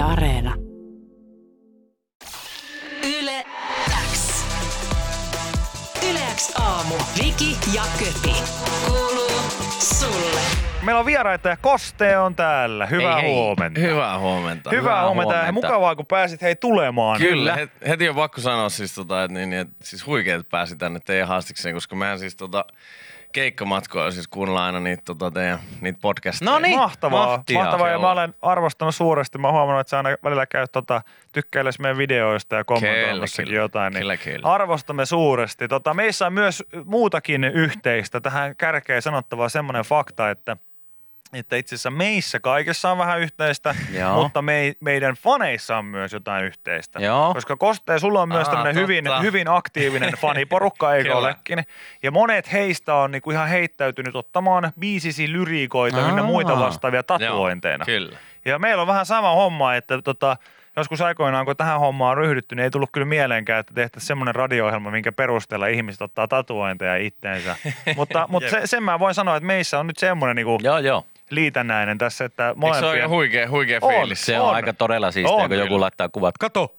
[0.00, 0.54] Yle Areena.
[3.18, 3.44] Yle
[4.12, 4.44] X.
[6.10, 6.94] Yle X aamu.
[7.24, 8.34] Viki ja Köpi.
[8.86, 9.40] Kuuluu
[9.78, 10.40] sulle.
[10.82, 12.86] Meillä on vieraita ja Koste on täällä.
[12.86, 13.34] Hyvää Hei, hei.
[13.34, 13.80] huomenta.
[13.80, 14.70] Hyvää huomenta.
[14.70, 15.34] Hyvää, Hyvää huomenta.
[15.34, 15.52] huomenta.
[15.52, 17.18] Mukavaa, kun pääsit hei tulemaan.
[17.18, 20.76] Kyllä, het, heti on pakko sanoa siis, tota, että, niin, että siis huikea, että pääsi
[20.76, 22.64] tänne teidän haastikseen, koska mehän siis tota,
[23.32, 26.50] keikkamatkoilla siis kuunnellaan aina niitä, tota, teidän, niitä podcasteja.
[26.50, 26.76] No niin.
[26.76, 27.58] Mahtavaa, Mahtia.
[27.58, 29.38] mahtavaa ja mä olen arvostanut suuresti.
[29.38, 33.62] Mä oon huomannut, että sä aina välillä käy tota, tykkäiles meidän videoista ja kommentoimassakin kyllä.
[33.62, 33.92] jotain.
[33.92, 34.48] Niin Kyllä, kyllä.
[34.48, 35.68] Arvostamme suuresti.
[35.68, 38.20] Tota, meissä on myös muutakin yhteistä.
[38.20, 40.56] Tähän kärkeen sanottavaa semmoinen fakta, että
[41.32, 44.22] että itse asiassa meissä kaikessa on vähän yhteistä, Joo.
[44.22, 47.00] mutta me, meidän faneissa on myös jotain yhteistä.
[47.00, 47.34] Joo.
[47.34, 51.64] Koska Koste, sulla on myös Aa, tämmöinen hyvin, hyvin aktiivinen faniporukka, eikö olekin?
[52.02, 57.84] Ja monet heistä on niinku ihan heittäytynyt ottamaan biisisi lyriikoita ynnä muita vastaavia tatuointeina.
[57.88, 58.18] Joo, kyllä.
[58.44, 60.36] Ja meillä on vähän sama homma, että tota,
[60.76, 64.34] joskus aikoinaan, kun tähän hommaan on ryhdytty, niin ei tullut kyllä mieleenkään, että tehtäisiin semmoinen
[64.34, 67.56] radio-ohjelma, minkä perusteella ihmiset ottaa tatuointeja itteensä.
[67.96, 71.04] mutta mutta se, sen mä voin sanoa, että meissä on nyt semmoinen niinku Joo, joo.
[71.30, 73.94] Liitännäinen tässä, että Eikö se ole ihan huikea, huikea On.
[73.94, 74.26] fiilis?
[74.26, 74.54] Se on, On.
[74.54, 75.80] aika todella siistiä, On kun joku kyllä.
[75.80, 76.38] laittaa kuvat.
[76.38, 76.74] Kato,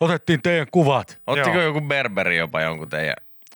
[0.00, 1.18] otettiin teidän kuvat.
[1.26, 1.62] Ottiko Joo.
[1.64, 3.14] joku berberi jopa jonkun teidän?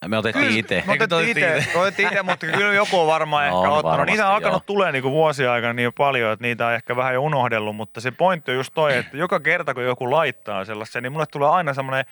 [0.09, 0.83] Me otettiin itse.
[0.87, 3.85] Me otettiin otettiin itse, otettiin itse, mutta kyllä joku on varmaan ehkä On ottanut.
[3.85, 7.15] varmasti, Niitä on alkanut tulee niinku vuosien aikana niin paljon, että niitä on ehkä vähän
[7.15, 11.03] jo unohdellut, mutta se pointti on just toi, että joka kerta kun joku laittaa sellaisen,
[11.03, 12.05] niin mulle tulee aina semmoinen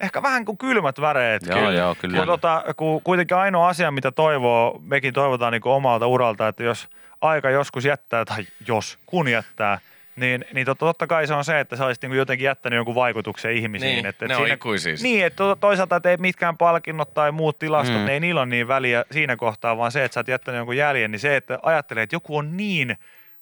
[0.00, 1.42] ehkä vähän kuin kylmät väreet.
[1.46, 2.18] Joo, joo, kyllä.
[2.18, 6.88] Kun, tota, kun kuitenkin ainoa asia, mitä toivoo, mekin toivotaan niin omalta uralta, että jos
[7.20, 9.78] aika joskus jättää, tai jos, kun jättää,
[10.16, 12.94] niin, niin totta, totta kai se on se, että sä olisit niin jotenkin jättänyt jonkun
[12.94, 13.94] vaikutuksen ihmisiin.
[13.94, 15.04] Niin, että, ne että on ikuisia sit.
[15.04, 18.04] Niin, että to- toisaalta että ei mitkään palkinnot tai muut tilastot, mm.
[18.04, 20.76] ne ei niillä ole niin väliä siinä kohtaa, vaan se, että sä oot jättänyt jonkun
[20.76, 22.98] jäljen, niin se, että ajattelee, että joku on niin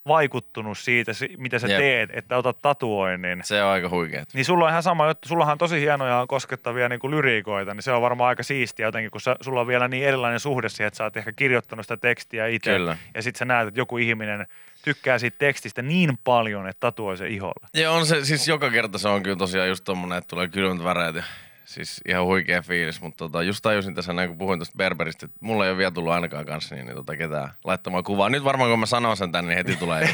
[0.07, 1.79] vaikuttunut siitä, si- mitä sä Jep.
[1.79, 3.39] teet, että otat tatuoinnin.
[3.43, 4.23] Se on aika huikea.
[4.33, 7.83] Niin sulla on ihan sama juttu, sullahan on tosi hienoja koskettavia niin kuin lyriikoita, niin
[7.83, 10.87] se on varmaan aika siistiä jotenkin, kun sä, sulla on vielä niin erilainen suhde siihen,
[10.87, 12.71] että sä oot ehkä kirjoittanut sitä tekstiä itse.
[12.73, 12.97] Kyllä.
[13.15, 14.47] Ja sit sä näet, että joku ihminen
[14.83, 17.67] tykkää siitä tekstistä niin paljon, että tatuoi se iholle.
[17.73, 20.83] Ja on se, siis joka kerta se on kyllä tosiaan just tommonen, että tulee kylmät
[20.83, 21.23] väreet ja
[21.65, 25.37] siis ihan huikea fiilis, mutta tota, just tajusin tässä näin, kun puhuin tuosta Berberistä, että
[25.39, 28.29] mulla ei ole vielä tullut ainakaan kanssa niin, niin tota, ketään laittamaan kuvaa.
[28.29, 30.01] Nyt varmaan kun mä sanon sen tänne, niin heti tulee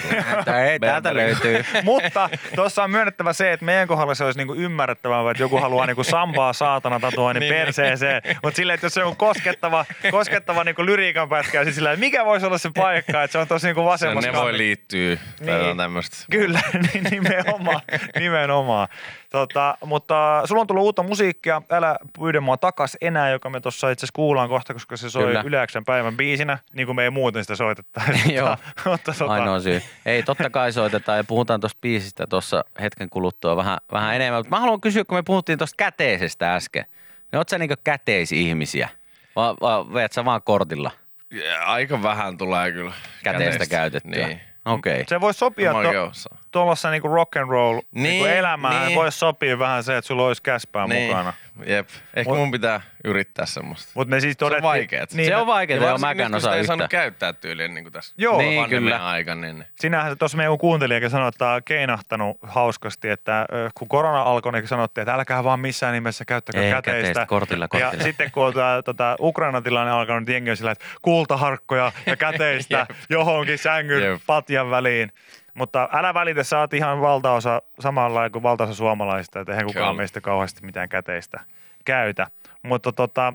[0.72, 1.66] ei, täältä löytyy.
[1.84, 5.86] Mutta tuossa on myönnettävä se, että meidän kohdalla se olisi niinku ymmärrettävää, että joku haluaa
[5.86, 7.54] niinku sampaa saatana tatuoinnin Niin.
[7.54, 8.22] perseeseen.
[8.44, 12.26] Mutta silleen, että jos se on koskettava, koskettava niinku lyriikan pätkä, siis sillä, että mikä
[12.26, 15.78] voisi olla se paikka, että se on tosi niinku Se, vasemmassa ne voi liittyä Niin.
[15.78, 16.18] tämmöistä.
[16.32, 16.62] Kyllä,
[16.94, 17.82] niin nimenomaan.
[18.20, 18.88] nimenomaan.
[19.32, 23.90] Tota, mutta sulla on tullut uutta musiikkia, älä pyydä mua takas enää, joka me tuossa
[23.90, 25.44] itse asiassa kuullaan kohta, koska se soi Kyllä.
[25.46, 28.34] Yleäksän päivän biisinä, niin kuin me ei muuten sitä soitettaisi.
[28.36, 28.58] Joo.
[28.86, 29.82] mutta, tota, Ainoa syy.
[30.06, 34.40] Ei, totta kai soitetaan ja puhutaan tuosta biisistä tuossa hetken kuluttua vähän, vähän enemmän.
[34.40, 36.86] Mutta mä haluan kysyä, kun me puhuttiin tuosta käteisestä äsken.
[37.32, 38.90] Niin oot sä niinku käteisihmisiä?
[39.36, 40.92] Vai, vai veet sä vaan kortilla
[41.30, 42.94] Ja, aika vähän tulee kyllä.
[43.24, 44.28] käteistä käytettyä?
[44.28, 44.42] Niin.
[44.66, 44.94] Okei.
[44.94, 45.06] Okay.
[45.08, 46.12] Se voisi sopia Mä to.
[46.52, 48.86] Tuollaisessa niinku rock and roll niin, niinku Niin, elämään.
[48.88, 48.96] niin.
[48.96, 51.08] Voisi sopia vähän se, että sulla olisi käspää Niin.
[51.08, 51.34] mukana.
[51.66, 51.90] Jep.
[52.14, 53.92] Ehkä Mut- mun pitää yrittää semmoista.
[53.96, 54.64] Mutta me siis Se on todettiin...
[54.70, 55.10] vaikeet.
[55.10, 58.16] Se on vaikeaa, Ja joo, kun sitä osaa ei saanut käyttää tyyliin niin kuin tässä
[58.18, 59.08] Joo, Niin, kyllä.
[59.08, 59.42] aikana.
[59.42, 59.66] Niin.
[59.80, 63.46] Sinähän se tuossa meidän kuuntelijakin sanoi, että tämä on keinahtanut hauskasti, että
[63.76, 66.92] kun korona alkoi, niin sanottiin, että älkää vaan missään nimessä käyttäkö Ei käteistä.
[67.00, 67.94] käteistä, kortilla, kortilla.
[67.94, 71.92] Ja sitten kun on tämä tota, Ukrainan tilanne alkanut, niin jengi on sillä, että kultaharkkoja
[72.06, 75.12] ja käteistä johonkin sängyn patjan väliin.
[75.54, 79.98] Mutta älä välitä, sä oot ihan valtaosa samalla kuin valtaosa suomalaista, että eihän kukaan Kyllä.
[79.98, 81.40] meistä kauheasti mitään käteistä
[81.86, 82.28] käytä.
[82.64, 83.34] Mutta tota,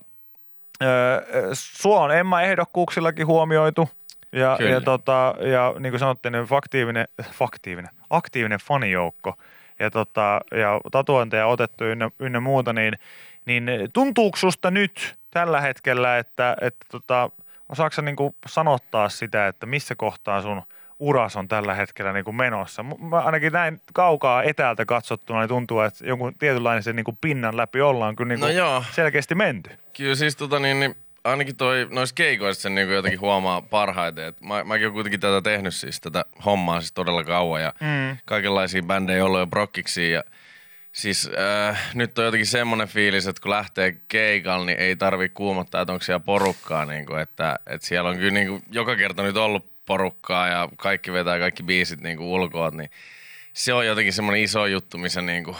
[0.82, 0.86] ö,
[1.52, 3.88] sua on Emma ehdokkuuksillakin huomioitu.
[4.32, 4.70] Ja, Kyllä.
[4.70, 9.34] ja, tota, ja niin kuin sanottiin, niin faktiivinen, faktiivinen, aktiivinen fanijoukko
[9.78, 12.94] ja, tota, ja tatuointeja otettu ynnä, ynnä muuta, niin,
[13.44, 17.30] niin tuntuuko susta nyt tällä hetkellä, että, että tota,
[17.68, 20.62] osaatko sä niin kuin sanottaa sitä, että missä kohtaa sun
[20.98, 22.82] uras on tällä hetkellä niin kuin menossa?
[22.82, 27.56] Mä ainakin näin kaukaa etäältä katsottuna niin tuntuu, että jonkun tietynlainen sen niin kuin pinnan
[27.56, 28.84] läpi ollaan kyllä niin No kuin joo.
[28.90, 29.70] selkeästi menty.
[29.96, 34.24] Kyllä siis tota niin, niin ainakin toi, noissa keikoissa sen niin jotenkin huomaa parhaiten.
[34.24, 38.16] Et mä, mäkin olen kuitenkin tätä tehnyt siis tätä hommaa siis todella kauan ja Mm.
[38.24, 40.22] kaikenlaisia bändejä ollut jo prokkiksi ja
[40.92, 41.30] Siis
[41.68, 45.92] äh, nyt on jotenkin semmoinen fiilis, että kun lähtee keikalle, niin ei tarvi kuumottaa, että
[45.92, 46.84] onko siellä porukkaa.
[46.86, 50.68] Niin kuin, että, että siellä on kyllä niin kuin, joka kerta nyt ollut porukkaa ja
[50.76, 52.90] kaikki vetää kaikki biisit niin kuin ulkoa, niin
[53.52, 55.56] se on jotenkin semmoinen iso juttu, missä niin kuin,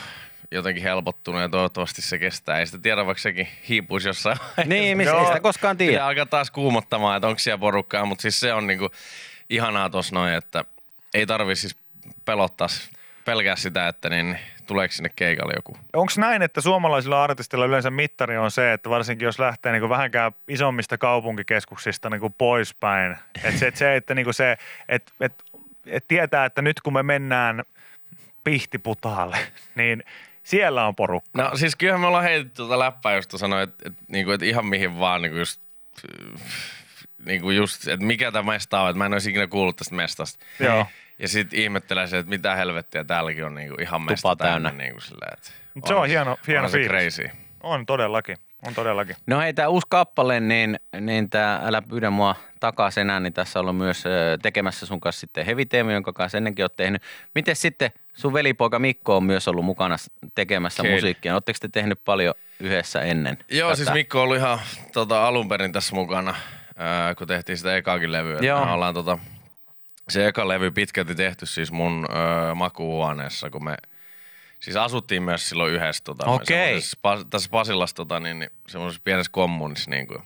[0.50, 2.58] jotenkin helpottunut ja toivottavasti se kestää.
[2.58, 6.06] Ei sitä tiedä, vaikka sekin hiipuisi jossain Niin, missä ei sitä koskaan tiedä.
[6.06, 8.90] alkaa taas kuumottamaan, että onko siellä porukkaa, mutta siis se on niinku
[9.50, 10.64] ihanaa tuossa noin, että
[11.14, 11.76] ei tarvi siis
[12.24, 12.68] pelottaa
[13.24, 15.76] pelkää sitä, että niin, tuleeko sinne keikalle joku.
[15.92, 20.32] Onko näin, että suomalaisilla artisteilla yleensä mittari on se, että varsinkin jos lähtee niin vähänkään
[20.48, 24.56] isommista kaupunkikeskuksista niin poispäin, että se, että, se, että niin se,
[24.88, 25.44] että, että,
[25.86, 27.64] että tietää, että nyt kun me mennään
[28.44, 29.38] pihtiputaalle,
[29.74, 30.02] niin
[30.42, 31.42] siellä on porukka.
[31.42, 34.46] No siis kyllähän me ollaan heitetty tuota läppää, josta sanoi, että, että, niin kuin, että
[34.46, 35.60] ihan mihin vaan niin kuin just,
[37.26, 39.94] niin kuin just, että mikä tämä mesta on, että mä en olisi ikinä kuullut tästä
[39.94, 40.44] mestasta.
[40.60, 40.86] Joo.
[41.18, 44.68] Ja sitten ihmettelee se, että mitä helvettiä täälläkin on niin kuin ihan mesta Tupa täynnä.
[44.68, 44.84] täynnä.
[44.84, 46.90] Niin silleen, että Mut se on hieno- hieno on se fiilis.
[47.16, 47.30] crazy.
[47.62, 48.36] On todellakin,
[48.66, 49.16] on todellakin.
[49.26, 53.58] No hei, tämä uusi kappale, niin, niin tämä Älä pyydä mua takaisin enää, niin tässä
[53.58, 57.02] on ollut myös ö, tekemässä sun kanssa sitten Heavy Teemi, jonka kanssa ennenkin oot tehnyt.
[57.34, 60.94] Miten sitten sun velipoika Mikko on myös ollut mukana s- tekemässä Kyllä.
[60.94, 61.34] musiikkia?
[61.34, 63.38] Oletteko te tehnyt paljon yhdessä ennen?
[63.50, 63.76] Joo, tätä?
[63.76, 64.58] siis Mikko on ollut ihan
[64.92, 66.34] tota, alun perin tässä mukana,
[66.76, 68.38] ää, kun tehtiin sitä ekaakin levyä.
[68.42, 68.64] Joo.
[68.66, 69.18] Me ollaan tota,
[70.08, 73.76] se eka levy pitkälti tehty siis mun ö, makuuhuoneessa, kun me
[74.60, 76.24] siis asuttiin myös silloin yhdessä tota,
[77.02, 79.90] pas- tässä Pasilassa tota, niin, niin, semmoisessa pienessä kommunissa.
[79.90, 80.22] Niin kuin.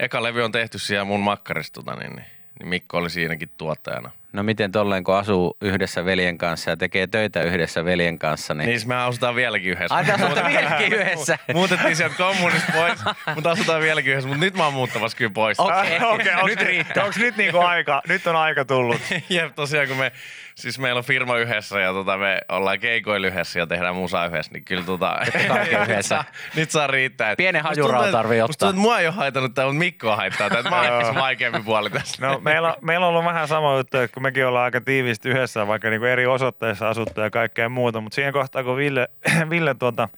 [0.00, 2.26] Eka levy on tehty siellä mun makkarissa, tota, niin, niin,
[2.58, 4.10] niin Mikko oli siinäkin tuottajana.
[4.32, 8.66] No miten tolleen, kun asuu yhdessä veljen kanssa ja tekee töitä yhdessä veljen kanssa, niin...
[8.66, 9.94] Niin siis me asutaan vieläkin yhdessä.
[9.94, 11.38] Ai asutte vieläkin yhdessä?
[11.54, 12.98] Muutettiin sieltä kommunista pois,
[13.34, 14.28] mutta asutaan vieläkin yhdessä.
[14.28, 15.60] Mutta nyt mä oon muuttamassa kyllä pois.
[15.60, 17.04] Okei, Okei, onks, nyt riittää.
[17.04, 19.00] Onko nyt niinku aika, nyt on aika tullut?
[19.28, 20.12] Jep, tosiaan kun me,
[20.54, 24.52] siis meillä on firma yhdessä ja tota, me ollaan keikoilla yhdessä ja tehdään musaa yhdessä,
[24.52, 25.16] niin kyllä tota,
[25.48, 26.02] kaikki nyt, yhdessä.
[26.08, 26.24] saa,
[26.56, 27.36] nyt saa riittää.
[27.36, 28.68] Pienen musta tuntuu, että- tarvii Musta ottaa.
[28.68, 30.70] tuntuu, että mua ei ole haitannut tämä, mutta Mikko haittaa tätä.
[30.70, 32.26] Mä oon vaikeampi puoli tässä.
[32.26, 35.28] No, meillä, on- meillä on ollut vähän sama juttu, että kun mekin ollaan aika tiiviisti
[35.28, 39.08] yhdessä, vaikka niinku eri osoitteissa asuttu ja kaikkea muuta, mutta siihen kohtaan, kun Ville,
[39.50, 40.08] Ville tuota,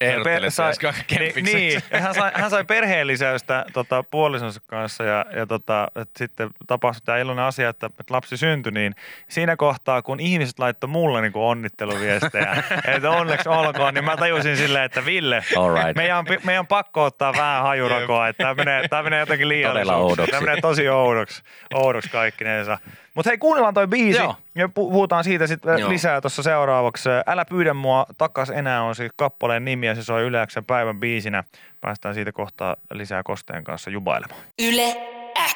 [0.00, 0.72] Ehdottelet sai,
[1.10, 6.08] niin, niin, hän sai, hän sai perheen lisäystä tota, puolisonsa kanssa ja, ja tota, et
[6.16, 8.94] sitten tapahtui tämä iloinen asia, että, että lapsi syntyi, niin
[9.28, 12.62] siinä kohtaa, kun ihmiset laittoi mulle niin onnitteluviestejä,
[12.94, 15.96] että onneksi olkoon, niin mä tajusin silleen, että Ville, All right.
[15.96, 19.48] meidän, on, meidän on pakko ottaa vähän hajurakoa, että tämä menee, tämä menee jotenkin
[19.94, 20.30] oudoksi.
[20.30, 21.42] Tämä menee tosi oudoksi,
[21.74, 22.78] oudoksi kaikkinensa.
[23.14, 24.36] Mutta hei, kuunnellaan toi biisi Joo.
[24.54, 25.88] ja pu- puhutaan siitä sitten Joo.
[25.90, 27.08] lisää tuossa seuraavaksi.
[27.26, 31.44] Älä pyydä mua takas enää on siis kappaleen nimi ja se soi Yleäksen päivän biisinä.
[31.80, 34.40] Päästään siitä kohtaa lisää Kosteen kanssa jubailemaan.
[34.58, 34.96] Yle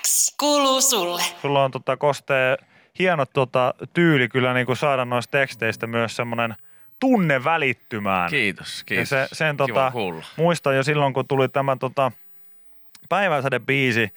[0.02, 1.22] X kuuluu sulle.
[1.42, 2.58] Sulla on tota, Kosteen
[2.98, 6.54] hieno tota, tyyli kyllä niin kuin saada noista teksteistä myös semmoinen
[7.00, 8.30] tunne välittymään.
[8.30, 9.08] Kiitos, Ja kiitos.
[9.08, 10.24] se, sen Kiva tota, kuulla.
[10.36, 12.12] muistan jo silloin, kun tuli tämä tota,
[13.08, 14.10] päivänsäde-biisi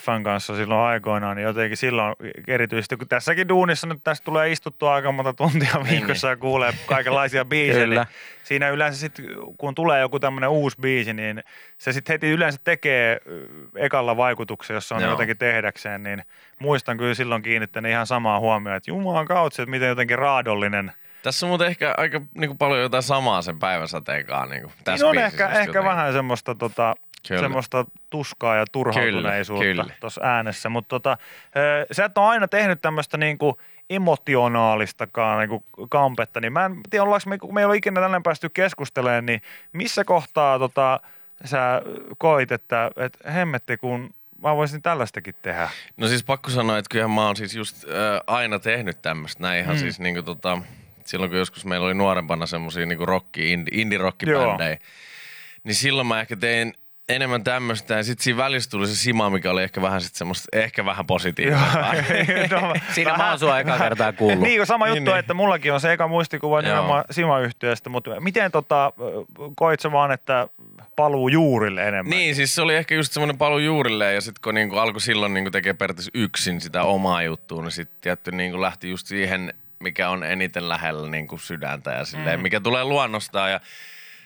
[0.00, 2.14] Fn kanssa silloin aikoinaan, niin jotenkin silloin
[2.48, 7.44] erityisesti, kun tässäkin duunissa nyt tästä tulee istuttua aika monta tuntia viikossa ja kuulee kaikenlaisia
[7.54, 8.06] biisejä, niin
[8.44, 9.24] siinä yleensä sitten,
[9.58, 11.42] kun tulee joku tämmöinen uusi biisi, niin
[11.78, 13.20] se sitten heti yleensä tekee
[13.76, 15.10] ekalla vaikutuksen, jos se on Joo.
[15.10, 16.22] jotenkin tehdäkseen, niin
[16.58, 20.92] muistan kyllä silloin kiinnittänyt ihan samaa huomioon, että jumalan kautta, että miten jotenkin raadollinen
[21.22, 24.50] Tässä on muuten ehkä aika niin kuin paljon jotain samaa sen päivän sateenkaan.
[24.50, 25.84] Niin kuin, tässä Siinä on ehkä, ehkä jotenkin.
[25.84, 26.94] vähän semmoista, tota,
[27.28, 27.40] Kyllä.
[27.40, 30.68] semmoista tuskaa ja turhautuneisuutta tuossa äänessä.
[30.68, 31.18] Mutta tota,
[31.92, 33.58] sä et ole aina tehnyt tämmöistä niinku
[33.90, 38.22] emotionaalistakaan niinku kampetta, niin mä en tiedä, ollaanko me, kun me ei ole ikinä tällainen
[38.22, 39.42] päästy keskustelemaan, niin
[39.72, 41.00] missä kohtaa tota,
[41.44, 41.82] sä
[42.18, 44.10] koit, että et hemmetti, kun
[44.42, 45.68] mä voisin tällaistakin tehdä.
[45.96, 49.42] No siis pakko sanoa, että kyllähän mä oon siis just äh, aina tehnyt tämmöistä.
[49.42, 49.80] Näin ihan mm.
[49.80, 50.58] siis niinku tota,
[51.04, 54.78] silloin kun joskus meillä oli nuorempana semmosia niinku rocki, indie, indie-rockibändejä,
[55.64, 56.74] niin silloin mä ehkä tein
[57.08, 60.48] enemmän tämmöistä ja sitten siinä välissä tuli se Sima, mikä oli ehkä vähän sit semmoista,
[60.52, 61.94] ehkä vähän positiivisempaa.
[62.60, 64.40] no, Siinä mä oon sua eka kertaa kuullut.
[64.40, 65.18] Niin, kun sama Niin, juttu, niin.
[65.18, 66.62] että mullakin on se eka muistikuva Joo.
[66.62, 68.92] nimenomaan Sima-yhtiöstä, mutta miten tota,
[69.56, 70.48] koit sä vaan, että
[70.96, 72.10] paluu juurille enemmän?
[72.10, 75.34] Niin, siis se oli ehkä just semmoinen paluu juurilleen ja sitten kun niinku alkoi silloin
[75.34, 80.08] niinku tekee periaatteessa yksin sitä omaa juttua, niin sitten tietty niinku lähti just siihen, mikä
[80.08, 82.42] on eniten lähellä niinku sydäntä ja silleen, mm.
[82.42, 83.60] mikä tulee luonnostaan ja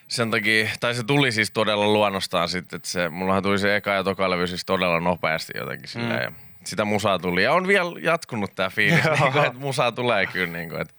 [0.08, 3.90] sen takia, tai se tuli siis todella luonnostaan sitten, että se, mullahan tuli se eka
[3.90, 6.32] ja toka levy siis todella nopeasti jotenkin silleen ja
[6.64, 7.42] sitä musaa tuli.
[7.42, 10.94] Ja on vielä jatkunut tämä fiilis, niinku, että musaa tulee kyllä niinku, että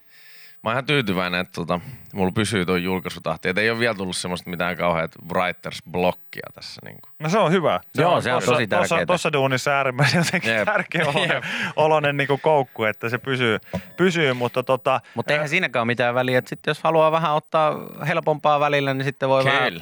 [0.64, 1.80] Mä oon ihan tyytyväinen, että tota,
[2.14, 3.50] mulla pysyy tuo julkaisutahti.
[3.50, 6.82] Et ei ole vielä tullut semmoista mitään kauheat writers-blokkia tässä.
[6.86, 7.12] Niin kuin.
[7.20, 7.80] No se on hyvä.
[7.98, 9.06] Joo, se on tossa- tosi tossa- tärkeetä.
[9.14, 10.66] Tossa duunissa äärimmäisen jotenkin Jep.
[10.74, 11.44] tärkeä olonen, Jep.
[11.76, 13.60] olonen niin kuin koukku, että se pysyy,
[13.98, 17.76] pysyy mutta tota, Mutta eihän siinäkään ole mitään väliä, että sitten jos haluaa vähän ottaa
[18.08, 19.74] helpompaa välillä, niin sitten voi vähän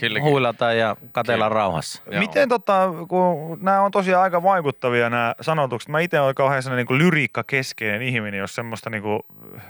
[0.00, 1.54] Kyllä, kyllä, huilata ja katella Kyllä.
[1.54, 2.02] rauhassa.
[2.10, 2.20] Joo.
[2.20, 5.88] Miten tota, kun nämä on tosiaan aika vaikuttavia nämä sanotukset.
[5.88, 9.20] Mä itse olen kauhean sellainen niin lyriikkakeskeinen ihminen, jos semmoista niin kuin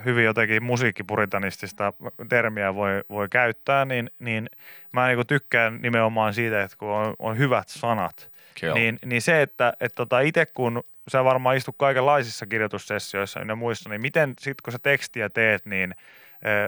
[0.05, 1.93] hyvin jotenkin musiikkipuritanistista
[2.29, 4.51] termiä voi, voi käyttää, niin, niin
[4.93, 8.31] mä niin kuin tykkään nimenomaan siitä, että kun on, on hyvät sanat.
[8.61, 8.75] Kyllä.
[8.75, 13.91] Niin, niin se, että et tota itse kun sä varmaan istut kaikenlaisissa kirjoitussessioissa ja muissa,
[13.91, 15.95] niin miten sitten kun sä tekstiä teet, niin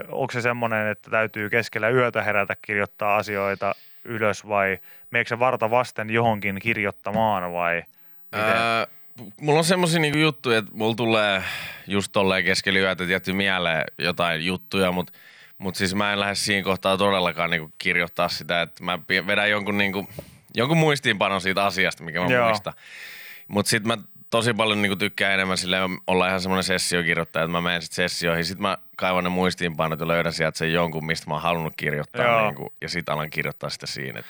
[0.09, 4.78] onko se semmoinen, että täytyy keskellä yötä herätä kirjoittaa asioita ylös vai
[5.11, 7.83] meekö sä varta vasten johonkin kirjoittamaan vai
[8.33, 8.56] miten?
[8.56, 8.87] Öö,
[9.40, 11.42] mulla on semmosia niinku juttuja, että mulla tulee
[11.87, 15.12] just tolleen keskellä yötä tietty mieleen jotain juttuja, mutta
[15.59, 19.78] mut siis mä en lähde siinä kohtaa todellakaan niinku kirjoittaa sitä, että mä vedän jonkun,
[19.78, 20.09] niinku,
[20.54, 22.49] jonkun muistiinpanon siitä asiasta, mikä mä Joo.
[22.49, 22.73] muistan.
[23.49, 23.99] Mutta sitten mä
[24.30, 28.45] tosi paljon niinku tykkään enemmän sille olla ihan semmoinen sessiokirjoittaja, että mä menen sitten sessioihin,
[28.45, 32.26] sitten mä kaivan ne muistiinpanot ja löydän sieltä sen jonkun, mistä mä oon halunnut kirjoittaa
[32.26, 32.45] Joo.
[32.45, 34.23] niinku, ja sitten alan kirjoittaa sitä siinä.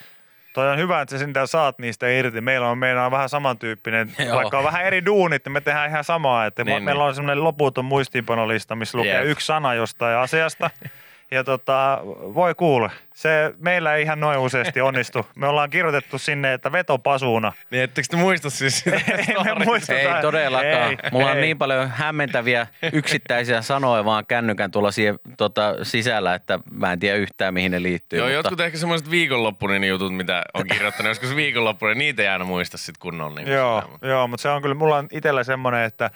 [0.53, 2.41] Toi on hyvä, että sä sitä saat niistä irti.
[2.41, 4.35] Meillä on, meillä on vähän samantyyppinen, Joo.
[4.35, 6.45] vaikka on vähän eri duunit, niin me tehdään ihan samaa.
[6.45, 9.25] Että Niin, niin, meillä on semmoinen loputon muistiinpanolista, missä lukee Jep.
[9.25, 10.69] yksi sana jostain asiasta.
[11.31, 11.99] Ja tota,
[12.33, 15.27] voi kuulla, se meillä ei ihan noin useasti onnistu.
[15.35, 17.53] Me ollaan kirjoitettu sinne, että vetopasuuna.
[17.71, 20.07] Niin ettekö te muista siis sitä Ei.
[20.07, 20.89] Ei todellakaan.
[20.89, 21.41] Ei, Mulla on ei.
[21.41, 27.17] niin paljon hämmentäviä yksittäisiä sanoja vaan kännykän tuolla siihen, tota, sisällä, että mä en tiedä
[27.17, 28.19] yhtään mihin ne liittyy.
[28.19, 28.37] Joo, mutta...
[28.37, 32.97] jotkut ehkä semmoiset viikonloppunen jutut, mitä on kirjoittanut joskus viikonloppunen, niitä ei aina muista sit
[32.97, 33.35] kunnolla.
[33.35, 36.11] Niin Joo, mutta- joo, mutta se on kyllä, mulla on itsellä semmoinen, että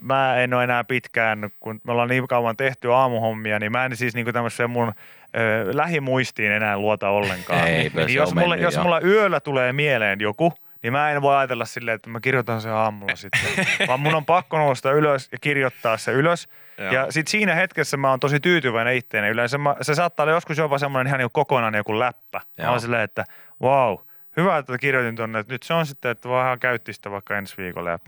[0.00, 3.96] mä en ole enää pitkään, kun me ollaan niin kauan tehty aamuhommia, niin mä en
[3.96, 7.68] siis niinku tämmöiseen mun ö, lähimuistiin enää luota ollenkaan.
[7.68, 8.82] Eipä niin jos, mulle, mennyt jos jo.
[8.82, 12.72] mulla yöllä tulee mieleen joku, niin mä en voi ajatella silleen, että mä kirjoitan sen
[12.72, 13.66] aamulla sitten.
[13.88, 16.48] Vaan mun on pakko nousta ylös ja kirjoittaa se ylös.
[16.78, 16.92] Joo.
[16.92, 19.28] Ja sitten siinä hetkessä mä oon tosi tyytyväinen itteeni.
[19.28, 22.40] Yleensä mä, se saattaa olla joskus jopa semmoinen ihan niin kokonainen joku läppä.
[22.58, 22.70] Mä Joo.
[22.70, 23.24] oon silleen, että
[23.62, 23.96] wow,
[24.38, 25.38] hyvä, että kirjoitin tonne.
[25.38, 27.90] Että nyt se on sitten, että vaan käytti sitä vaikka ensi viikolla.
[27.90, 27.98] Ja,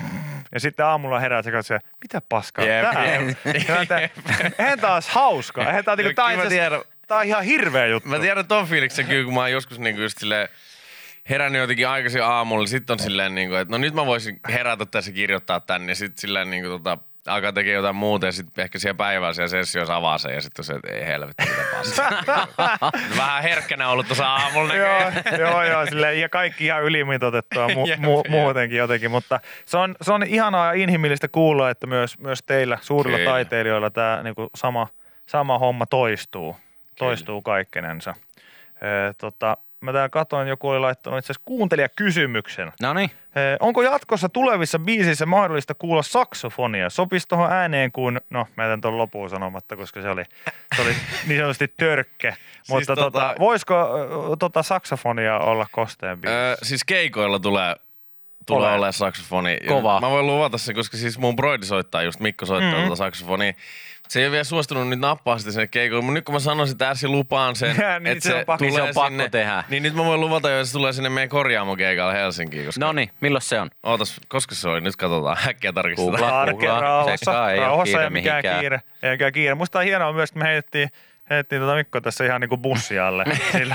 [0.55, 3.37] ja sitten aamulla herää ja katsoo, mitä paskaa Jep, tää on?
[3.79, 4.11] mä teen,
[4.59, 5.67] Eihän taas hauska.
[5.67, 8.09] Eihän tää, niinku, tää, on tää on ihan hirveä juttu.
[8.09, 10.49] Mä tiedän ton fiiliksen kyllä, kun mä oon joskus niinku just silleen
[11.31, 15.13] herännyt jotenkin aikaisin aamulla, sitten on silleen niinku, että no nyt mä voisin herätä tässä
[15.13, 18.97] kirjoittaa tän, ja sitten silleen niinku tota, alkaa tekemään jotain muuta, ja sitten ehkä siellä
[18.97, 22.47] päivällä siellä sessiossa avaa sen, ja sitten se, että ei helvetti, mitä paskaa.
[23.17, 28.31] Vähän herkkänä ollut tuossa aamulla joo, joo, joo, silleen, ja kaikki ihan ylimitoitettua mu- mu-
[28.31, 32.79] muutenkin jotenkin, mutta se on, se on ihanaa ja inhimillistä kuulla, että myös, myös teillä
[32.81, 33.31] suurilla Kyllä.
[33.31, 34.89] taiteilijoilla tämä niinku sama,
[35.27, 36.57] sama homma toistuu,
[36.99, 38.15] toistuu kaikkenensa.
[38.83, 42.73] Ee, tota, mä täällä katsoin, joku oli laittanut itse asiassa kuuntelijakysymyksen.
[42.83, 43.11] No niin.
[43.61, 46.91] Onko jatkossa tulevissa biisissä mahdollista kuulla saksofonia?
[46.91, 50.25] Sopisi tuohon ääneen kuin, no mä jätän tuon loppuun sanomatta, koska se oli,
[50.77, 50.95] se oli
[51.27, 52.37] niin sanotusti törkke.
[52.69, 53.75] Mutta tota- tota, voisiko
[54.39, 56.31] tota saksofonia olla biisissä?
[56.31, 57.75] Öö, siis keikoilla tulee,
[58.47, 58.73] tulee Ole.
[58.73, 59.59] olemaan saksofoni.
[59.69, 60.01] Kova.
[60.01, 62.77] Mä voin luvata sen, koska siis mun broidi soittaa just, Mikko soittaa Mhm.
[62.77, 62.87] mm-hmm.
[62.87, 63.53] tuota saksofonia.
[64.11, 66.75] Se ei ole vielä suostunut nyt nappaa sitä sinne keikoille, mutta nyt kun mä sanoisin,
[66.75, 69.65] että Ärsi lupaan sen, Niin, että se on pakko- niin se on pakko sinne, tehdä.
[69.69, 72.67] Niin nyt mä voin luvata jo, että se tulee sinne meidän korjaamokeikalle Helsinkiin.
[72.67, 72.85] Koska...
[72.85, 73.71] No niin, milloin se on?
[73.83, 74.81] Ootas, koska se oli?
[74.81, 75.37] Nyt katsotaan.
[75.47, 76.11] Häkkiä tarkistetaan.
[76.21, 76.41] Googlaa.
[76.41, 78.61] Arkea Googlaa, rauhassa, ei rauhassa kiire ei mikään mihinkään.
[78.61, 79.55] kiire, ei mikään kiire.
[79.55, 80.89] Musta on hienoa myös, että me heitettiin,
[81.31, 83.25] heitettiin tuota Mikko tässä ihan niin kuin bussi alle.
[83.53, 83.75] Sillä,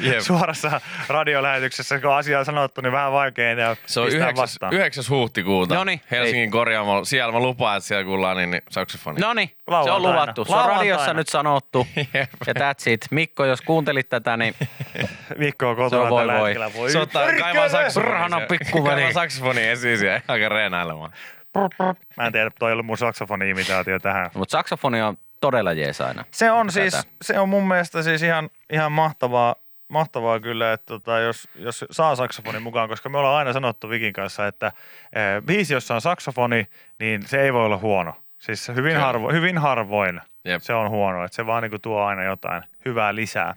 [0.00, 0.20] Jep.
[0.20, 4.42] suorassa radiolähetyksessä, kun asia on sanottu, niin vähän vaikea enää Se on pistää 9.
[4.42, 4.72] vastaan.
[4.72, 5.04] 9.
[5.08, 7.04] huhtikuuta Noniin, Helsingin korjaamolla.
[7.04, 9.20] Siellä mä lupaan, että siellä kuullaan niin, niin saksofoni.
[9.20, 9.50] No niin,
[9.84, 10.44] se on luvattu.
[10.44, 11.86] Se on radiossa nyt sanottu.
[12.14, 12.30] Jep.
[12.46, 13.06] Ja that's it.
[13.10, 14.54] Mikko, jos kuuntelit tätä, niin
[15.38, 16.48] Mikko on kotona on voi tällä voi.
[16.48, 16.70] hetkellä.
[16.74, 18.12] Voi Se ottaa kaivaa saksofoni.
[18.12, 18.46] Rahana siellä.
[18.58, 18.94] pikkuveli.
[18.94, 20.20] Kaivaa saksofoni esiin siellä.
[20.28, 21.12] Alkaa reenailemaan.
[22.16, 24.30] Mä en tiedä, toi ei ollut mun saksofoni-imitaatio tähän.
[24.34, 26.24] mutta saksofoni on todella jees aina.
[26.30, 26.72] Se on Tätä.
[26.72, 29.54] siis, se on mun mielestä siis ihan, ihan mahtavaa,
[29.88, 34.12] mahtavaa kyllä, että tota, jos, jos saa saksofonin mukaan, koska me ollaan aina sanottu Vikin
[34.12, 36.66] kanssa, että eh, biisi, jossa on saksofoni,
[36.98, 38.14] niin se ei voi olla huono.
[38.38, 39.04] Siis hyvin, Kyllä.
[39.04, 40.62] harvo, hyvin harvoin Jep.
[40.62, 43.56] se on huono, että se vaan niinku tuo aina jotain hyvää lisää.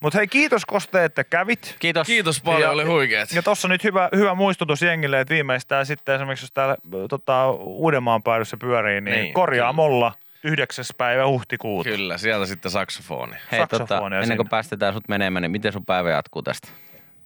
[0.00, 1.76] Mutta hei, kiitos Koste, että kävit.
[1.78, 2.06] Kiitos.
[2.06, 3.32] Kiitos paljon, Ja- oli huikeet.
[3.32, 6.76] Ja tuossa nyt hyvä, hyvä muistutus jengille, että viimeistään sitten esimerkiksi jos täällä
[7.08, 10.12] tota, Uudenmaan päädyssä pyörii, niin, Niin, niin korjaamolla
[10.44, 10.84] 9.
[10.98, 11.90] päivä huhtikuuta.
[11.90, 13.36] Kyllä, sieltä sitten saksofoni.
[13.52, 14.44] Hei, tota, ennen kuin sinne.
[14.50, 16.68] päästetään sut menemään, niin miten sun päivä jatkuu tästä?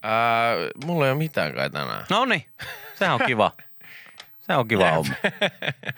[0.02, 2.04] Ää, mulla ei ole mitään kai tänään.
[2.10, 2.44] No niin,
[2.94, 3.52] sehän on kiva.
[4.48, 5.14] Se on kiva homma.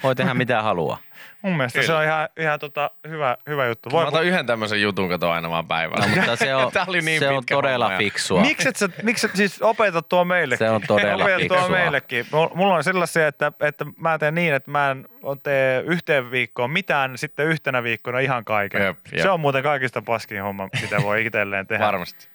[0.02, 0.98] Voi tehdä mitä haluaa.
[1.42, 1.86] Mun mielestä Kyllä.
[1.86, 3.88] se on ihan, ihan tota, hyvä, hyvä juttu.
[3.88, 6.06] Mä Voi, otan yhden tämmöisen jutun, kato aina vaan päivällä.
[6.06, 8.40] No, mutta se on, oli niin se on todella homma fiksua.
[8.40, 10.66] Mikset sä, miksi sä siis opetat tuo meillekin?
[10.66, 11.76] Se on todella Opetat tuo fiksua.
[11.76, 12.26] meillekin.
[12.26, 15.06] Mul- Mulla on sellaisia, että, että mä teen niin, että mä en
[15.42, 18.82] tee yhteen viikkoon mitään, sitten yhtenä viikkona ihan kaiken.
[18.82, 19.22] Jep, jep.
[19.22, 21.84] Se on muuten kaikista paskin homma, mitä voi itselleen tehdä.
[21.84, 22.26] Varmasti.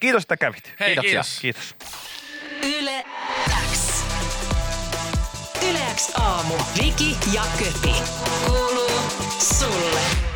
[0.00, 0.74] Kiitos, että kävit.
[0.80, 1.22] Hei, Kiitoksia.
[1.40, 1.74] kiitos.
[1.74, 1.76] Kiitos.
[2.80, 3.04] Yle.
[5.94, 6.54] X aamu.
[6.80, 7.94] Viki ja Köpi.
[8.46, 9.00] Kuuluu
[9.38, 10.33] sulle.